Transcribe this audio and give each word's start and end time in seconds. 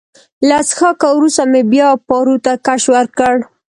له 0.47 0.57
څښاکه 0.69 1.07
وروسته 1.13 1.43
مې 1.51 1.61
بیا 1.71 1.89
پارو 2.07 2.35
ته 2.45 2.53
کش 2.65 2.83
ورکړ. 2.95 3.35